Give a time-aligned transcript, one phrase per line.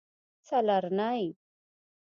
[0.47, 1.23] څلرنۍ